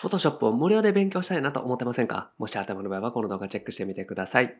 [0.00, 2.30] Photoshop を無料で勉強したいなと思ってませんか？
[2.38, 4.56] もし頭の場合はこの動画チェックしてみてください。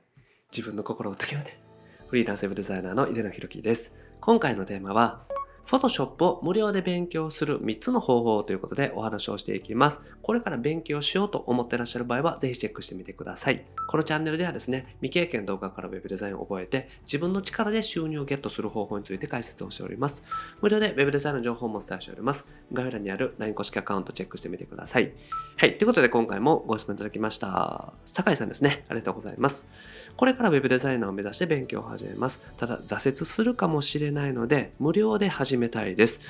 [0.51, 1.61] 自分の心を解きめて。
[2.09, 3.95] フリーランスウェブデザイナーの井出野博樹です。
[4.21, 5.23] 今回のテーマは、
[5.69, 10.03] Photoshop を無料で勉強する3つの方法ということでお話をしていきます。
[10.23, 13.67] これから勉強しようと思ってらっしゃる場合はぜひチェックしてみてください。
[13.87, 20.25] このチャンネルではですね、未経験動画から Web デザインを覚えて自分の力で収入をゲットする方法について解説をしております。
[20.63, 22.51] 無料で Web デザインの情報もお伝えしております。
[22.73, 25.13] 概要欄にある LINE 公式アカウントチェックしてみてください。
[25.59, 25.77] はい。
[25.77, 27.93] ということで今回もご質問いただきました。
[28.07, 28.85] 酒井さんですね。
[28.89, 29.69] ありがとうございます。
[30.17, 32.43] これから Web デザイナーを目指して勉強を始めます。
[32.57, 36.21] ただ挫折するかもしれないので無料で始めめたいです。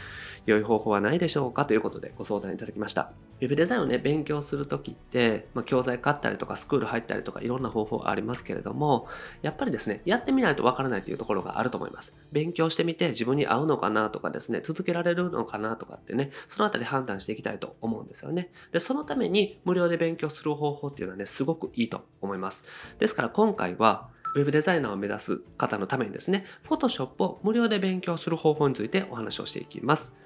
[0.47, 1.67] 良い方法はないでしょうか？
[1.67, 3.13] ということでご相談いただきました。
[3.41, 9.07] Web デザインをね、勉強するときって、まあ、教材買ったりとか、スクール入ったりとか、いろんな方法ありますけれども、
[9.43, 12.17] やっぱりですね、やってみないとわからないというところがあると思います。
[12.33, 18.51] 勉強してみて自分に合うのかなとかですね、続けられるのかなとかってね、そのあたり判断していきたいと思うんですよね。
[18.73, 22.65] で、そのために無料で勉強する方法っていうのはね、すごくいいと思います。
[22.99, 30.17] ですから今回は、ウェブデザイナーを目指す方のためにですね、Photoshop を無料で勉強する方法についてお話をしていきます。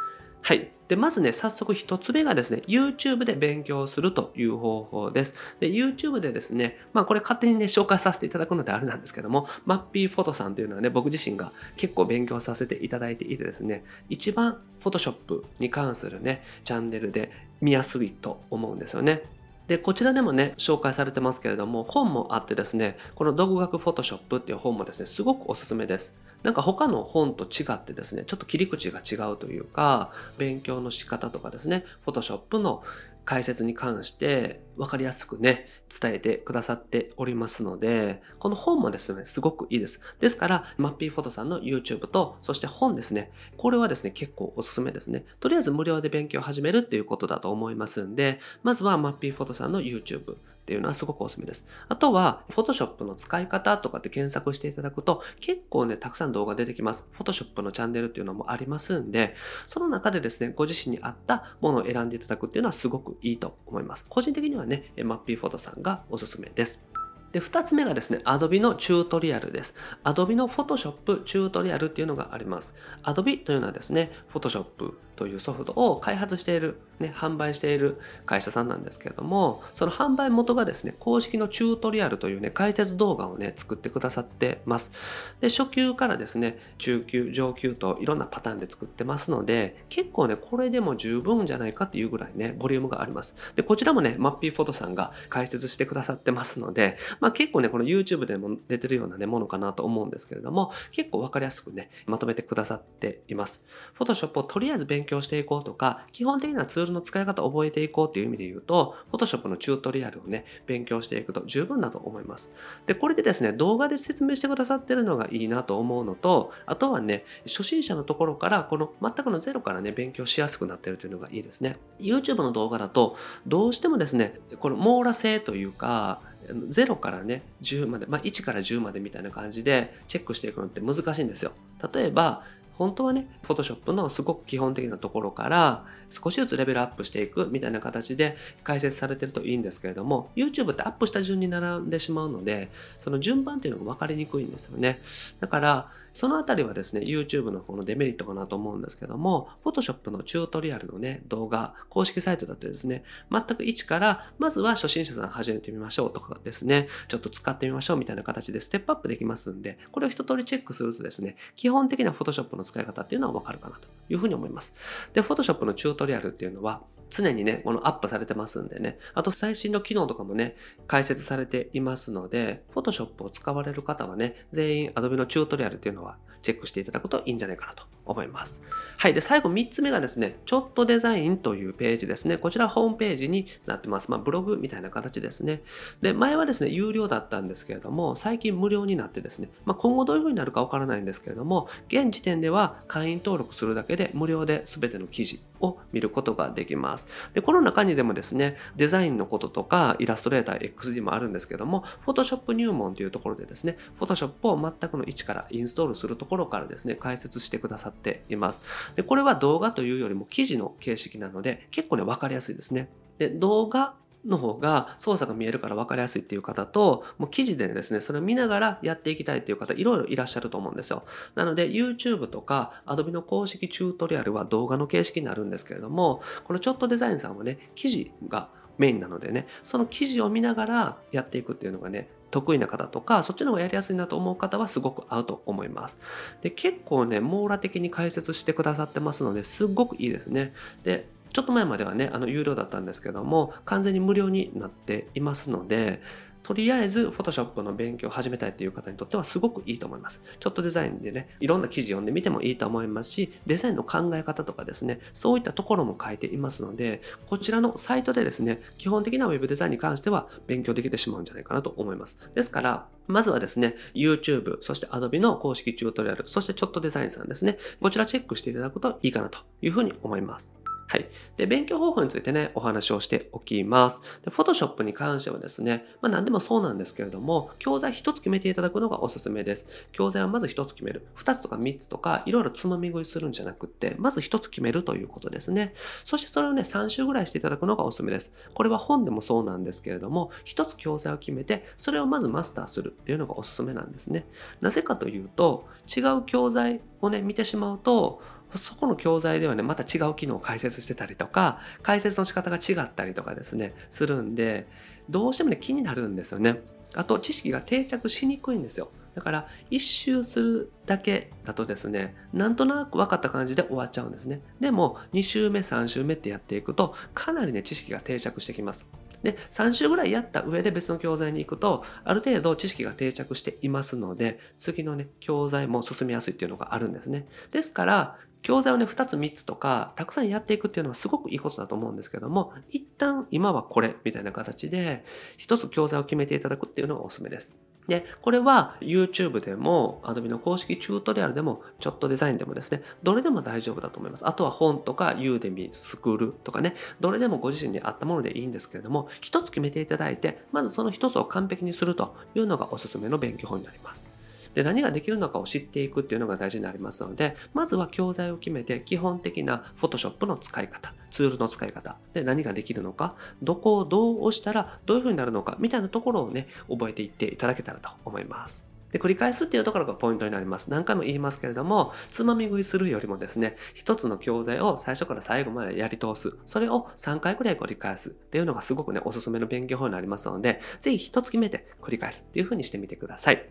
[0.44, 0.72] はい。
[0.88, 5.34] で、まずね、早速一つ目がですね、YouTube で勉強するという方法です。
[5.60, 17.30] で、YouTube でですね、まあこれ勝手にね、紹介させていただくのであれなんですけども、マッピーフォトさんというのはね、僕自身が結構勉強させていただいていてですね、一番 Photoshop に関するね、チャンネルで
[17.60, 19.22] 見やすいと思うんですよね。
[19.68, 26.16] で、こちらでもね、紹介されてますけれども、本もあってですね、この独学フォトショップっていう本もですね、すごくおすすめです。
[26.42, 32.82] なんか他の本と違ってですね、ちょっと切り口が違うというか、勉強の仕方とかですね、フォトショップの
[33.24, 35.66] 解説に関して分かりやすくね、
[36.00, 40.00] 伝えてくださっておりますので、この本もですね、すごくいいです。
[40.20, 45.24] ですから、マッピーフォトさんの YouTube と、そして本ですね、これはですね、結構おすすめですね。
[45.40, 51.66] とりあえず無料で勉強を始めるっていうことだと思いますんで、まずはマッピーフォトさんの YouTube、っていうのはすごくおすすめです。
[51.88, 57.08] あとは、Photoshop の使い方とかって検索していただくと、結構ね、たくさん動画出てきます。
[57.18, 59.34] Photoshop のチャンネルっていうのもありますんで、
[59.66, 64.06] その中でですね、ご自身に合ったものを選んでいただくっていうのはすごくいいと思います。
[64.08, 66.86] 個人的にはね、マッピーフォトさんがおすすめです。
[67.32, 69.74] で、二つ目がですね、Adobe のチュートリアルです。
[70.04, 72.74] Adobe の Photoshop チュートリアルっていうのがあります。
[73.02, 84.92] Adobe というのはですね、Photoshop というソフトを開発している、ね、販売している会社さんなんですけれども、その販売元がですね、公式のチュートリアルというね、解説動画をね、作ってくださってます。
[85.40, 93.36] で、初級からですね、中級、上級といろんなパターンで作ってますので、結構ね、これでも十分じゃないかっていうぐらいね、ボリュームがあります。
[93.56, 103.64] で、こちらもね、マッピーフォトさんが解説してくださってますので、まあ結構ね、この YouTube でも出てるようなね、ものかなと思うんですけれども、結構わかりやすくね、まとめてくださっています。
[103.98, 112.52] Photoshop をとりあえず勉強していこうとか、基本的なツールの使い方を覚えていこうっていう意味で言うと、Photoshop のチュートリアルをね、勉強していくと十分だと思います。
[112.86, 121.78] で、これでですね、動画で説明してくださってるのがいいなと思うのと、あとはね、初心者のところから、この全くのゼロからね、勉強しやすくなってるというのがいいですね。
[122.00, 123.16] YouTube の動画だと、
[123.46, 131.52] どうしてもですね、この網羅性というか、0からね、10まで、まあ、1から10までみたいな感じでチェックしていくのって難しいんですよ。
[131.92, 132.42] 例えば、
[132.82, 145.00] 本当はね、Photoshop のすごく基本的なところから少しずつレベルアップしていくみたいな形で解説されてるといいんですけれども、YouTube ってアップした順に並んでしまうので、その順番っていうのが分かりにくいんですよね。
[145.38, 163.88] だから、そのあたりはですね、YouTube のこのデメリットかなと思うんですけども、Photoshop のチュートリアルのね、動画、公式サイトだってですね、全く一から、まずは初心者さん始めてみましょうとかですね、ちょっと使ってみましょうみたいな形でステップアップできますんで、これを一通りチェックするとですね、基本的な Photoshop の使い方っていうのはわかるかなと。
[164.12, 164.76] いうふうに思います。
[165.14, 170.56] で、Photoshop のチュートリアルっていうのは、常にね、このアップされてますんでね、あと最新の機能とかもね、
[170.86, 178.62] 解説されていますので、Photoshop を使われる方はね、全員 Adobe のチュートリアルっていうのはチェックしていただくといいんじゃないかなと思います。
[178.96, 179.14] はい。
[179.14, 182.36] で、最後3つ目がですね、ちょっとデザインというページですね。
[182.36, 184.10] こちらホームページになってます。
[184.10, 185.62] まあ、ブログみたいな形ですね。
[186.00, 197.08] で、前はですね、有料だったんですけれども、最近無料になってですね、まあ、今後どういう風になるかわからないんですけれども、現時点では会員登録するだけでで無料で全ての記事を見ることができます。
[197.34, 208.62] で、この中にでもですね、デザインのこととか、イラストレーター XD もあるんですけども、Photoshop 入門というところでですね、Photoshop を全くの位置からインストールするところからですね、解説してくださっています。
[208.96, 212.90] で、これは動画というよりも記事の形式なので、結構ね、わかりやすいですね。
[213.18, 221.04] で、動画の方が操作が見えるから分かりやすいっていう方と、もう記事でですね、それを見ながらやっていきたいっていう方、いろいろいらっしゃると思うんですよ。
[221.34, 228.48] なので、YouTube とか Adobe の公式チュートリアルは動画の形式になるんですけれども、このちょっとデザインさんはね、記事が
[228.78, 236.00] メインなのでね、その記事を見ながらやっていくっていうのがね、得意な方とか、そっちの方がやりやすいなと思う方はすごく合うと思います。
[236.40, 240.54] で、結構ね、網羅的に解説してくださってますので、すっごくいいですね。
[240.82, 246.02] で、ちょっと前まではね、あの、有料だったんですけども、完全に無料になっていますので、
[246.42, 250.22] とりあえず Photoshop の勉強を始めたいっていう方にとってはすごくいいと思います。
[250.40, 262.30] ちょっとデザインでね、いろんな記事読んでみてもいいと思いますし、デザインの考え方とかですね、そういったところも書いていますので、こちらのサイトでですね、基本的な Web デザインに関しては勉強できてしまうんじゃないかなと思います。
[262.34, 270.61] ですから、まずはですね、YouTube、そして Adobe の公式チュートリアル、そしてちょっとデザインさんですね、こちらチェックしていただくといいかなというふうに思います。
[270.92, 271.08] はい。
[271.38, 274.02] で、勉強方法についてね、お話をしておきます。
[274.22, 279.66] で、Photoshop に関してはですね、まあ何でもそうなんですけれども、教材一つ決めていただくのがおすすめです。
[279.92, 281.06] 教材はまず一つ決める。
[281.14, 285.72] 二つとか三つとか、いろいろつまみ食いするんじゃなくって、まず一つ決めるということですね。
[286.04, 288.34] そしてそれをね、3週ぐらいしていただくのがおすすめです。
[288.52, 294.26] これは本でもそうなんですけれども、一つ教材を決めて、それをまずマスターするっていうのがおすすめなんですね。
[294.60, 298.20] なぜかというと、違う教材をね、見てしまうと、
[298.54, 304.68] そこの教材ではね、また違う機能を解説してたりとか、解説の仕方が違ったりとかですね、するんで、
[305.08, 306.60] どうしてもね、気になるんですよね。
[306.94, 308.90] あと、知識が定着しにくいんですよ。
[309.14, 314.40] だから、一周するだけだとですね、なんとなく分かった感じで終わっちゃうんですね。
[314.60, 318.86] でも、2週目、3週目ってやっていくと、かなりね、知識が定着してきます。
[319.22, 327.26] で、3週ぐらいやった上で別の教材に行くと、ある程度知識が定着していますので、次のね、教材も進みやすいっていうのがあるんですね。
[327.50, 335.04] ですから、教材をね、2つ3つとか、たくさんやっていくっていうのはすごくいいことだと思うんですけども、一旦今はこれみたいな形で、
[335.38, 337.56] 1つ教材を決めていただくっていうのがおすすめです。
[337.88, 344.26] で、これは YouTube でも Adobe の公式チュートリアルでもちょっとデザインでもですね、どれでも大丈夫だと思います。
[344.26, 354.08] あとは本とか Udemy、スクールとかね、どれでもご自身に合ったものでいいんですけれども、一つ決めていただいて、まずその一つを完璧にするというのがおすすめの勉強法になります。
[354.54, 368.72] で、何ができるのかを知っていくっていうのが大事になりますので、まずは教材を決めて基本的な Photoshop の使い方、ツールの使い方、で、何ができるのか、どこをどう押したらどういう風になるのか、みたいなところをね、覚えていっていただけたらと思います。
[368.92, 370.70] で、繰り返すっていうところがポイントになります。
[370.70, 376.36] 何回も言いますけれども、つまみ食いするよりもですね、一つの教材を最初から最後までやり通す。
[376.44, 383.48] それを3回くらい繰り返すっていうのがすごくね、おすすめの勉強法になりますので、ぜひ一つ決めて繰り返すっていう風にしてみてください。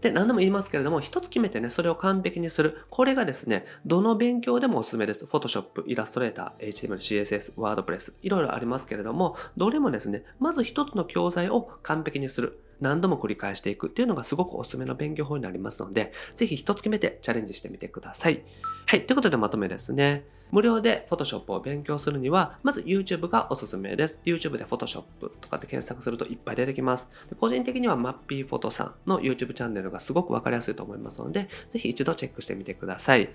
[0.00, 2.84] で、何度も言いますけれども、一つ決めてね、それを完璧にする。
[2.88, 5.24] これがですね、どの勉強でもおすすめです。
[5.24, 12.60] Photoshop、Illustrator、HTML、CSS、WordPress、いろいろありますけれども、どれもですね、まず一つの教材を完璧にする。
[12.80, 18.44] 何度も繰り返していくっていうのがすごくおすすめの勉強法になりますので、ぜひ一つ決めてチャレンジしてみてください。
[18.86, 19.04] はい。
[19.04, 20.24] ということでまとめですね。
[20.50, 24.20] 無料で Photoshop を勉強するには、まず YouTube がおすすめです。
[24.24, 25.02] YouTube で Photoshop
[25.40, 27.10] とかって検索するといっぱい出てきます。
[27.38, 33.28] 個人的には MappyPhoto さんの YouTube チャンネルがすごくわかりやすいと思いますので、ぜひ一度チェックしてみてください。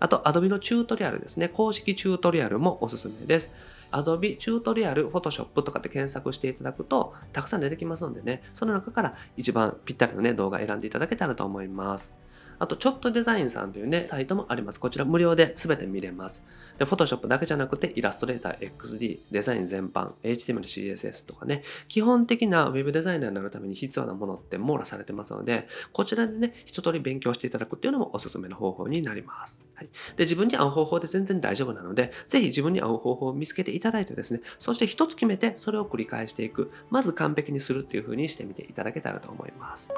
[0.00, 1.48] あと、Adobe のチュートリアルですね。
[1.48, 3.52] 公式チュートリアルもおすすめです。
[3.92, 12.14] Adobe チュートリアル Photoshop とかって検索していただくと、たくさん出てきますのでね、その中から一番ぴったりのね、動画選んでいただけたらと思います。
[12.58, 14.80] あと、ちょっとデザインさんというね、サイトもあります。
[14.80, 16.44] こちら無料で全て見れます。
[16.78, 29.60] で、Photoshop だけじゃなくて、イラストレーター XD、デザイン全般、HTML、CSS とかね、基本的な Web デザイナーになるために必要なものって網羅されてますので、こちらでね、一通り勉強していただくっていうのもおすすめの方法になります。
[29.74, 29.88] はい。
[30.16, 36.70] で、自分に合う方法で全然大丈夫なので、ぜひ自分に合う方法を見つけていただいてですね、そして一つ決めて、それを繰り返していく。
[36.90, 39.90] まず完璧にするっていう風にしてみていただけたらと思います。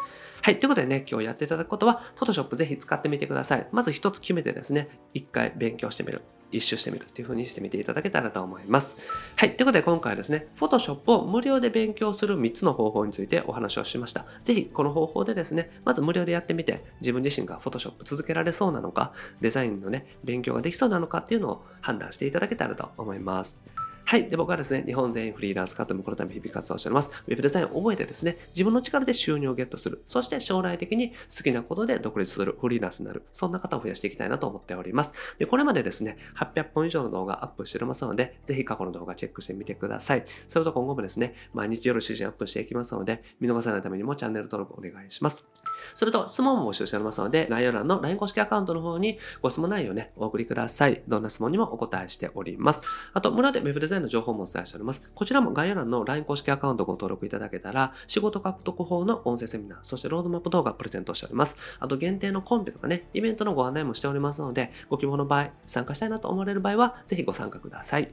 [0.42, 0.58] はい。
[0.58, 3.66] ということでね、今日やっていただくことは、Photoshop ぜひ使ってみてください。
[3.72, 6.22] まず一つ決めてですね、一回勉強してみる。
[6.50, 8.96] 一周してみるっていう風にしてみていただけたらと思います。
[9.36, 9.56] はい。
[9.56, 14.24] ということで今回はですね、Photoshop を無料で勉強する3つの方法についてお話をしました。
[14.44, 23.60] ぜひこの方法でですね、まず無料でやってみて、自分自身が Photoshop 続けられそうなのか、デザインのね、勉強ができそうなのかっていうのを判断していただけたらと思います。
[24.08, 24.30] はい。
[24.30, 27.10] で、僕はですね、日本全員フリーランス化ともこのため日々活動しております。
[27.26, 30.00] ウェブデザインを覚えてですね、自分の力で収入をゲットする。
[30.06, 33.24] そして将来的に好きなことで独立する、フリーランスになる。
[33.34, 35.12] そんな方を増やしていきたいなと思っております。
[35.38, 40.24] で、これまでですね、800本以上の動画アップしておりますので、ぜひ過去の動画チェックしてみてください。
[40.46, 45.44] それと今後もですね、毎日夜7時アップしていきますので、見逃さないためにもチャンネル登録お願いします。
[45.92, 51.02] それと質問も募集しておりますので、概要欄の LINE 公式アカウントの方にご質問内容をね、お送りください。
[51.06, 52.86] どんな質問にもお答えしております。
[53.12, 55.10] あと、村で Web デザインの情報もお伝えしております。
[55.14, 61.56] こちらも概要欄の LINE 公式アカウントご登録いただけたら、仕事獲得法の音声セミナー、そしてロードマップ動画プレゼントしております。
[61.78, 68.12] あと、限定のコンペとかね、イベントのご案内もしておりますので、ご希望の場合、参加したいなと思われる場合は、ぜひご参加ください。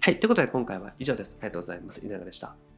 [0.00, 0.18] はい。
[0.18, 1.38] ということで今回は以上です。
[1.40, 2.04] ありがとうございます。
[2.04, 2.71] 稲田でした。